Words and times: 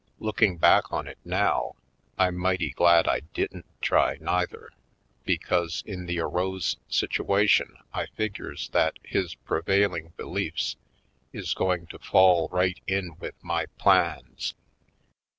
Looking 0.17 0.57
back 0.57 0.91
on 0.91 1.07
it 1.07 1.19
now, 1.23 1.75
I'm 2.17 2.35
mighty 2.35 2.71
glad 2.71 3.07
I 3.07 3.19
didn't 3.19 3.67
try 3.81 4.17
neither, 4.19 4.71
because 5.25 5.83
in 5.85 6.07
the 6.07 6.19
arose 6.21 6.77
situation 6.89 7.77
I 7.93 8.07
figures 8.07 8.69
that 8.69 8.97
his 9.03 9.35
prevailing 9.35 10.13
beliefs 10.17 10.75
is 11.31 11.53
going 11.53 11.85
to 11.85 11.99
fall 11.99 12.49
right 12.51 12.81
in 12.87 13.15
with 13.19 13.35
m.y 13.43 13.67
plans. 13.77 14.55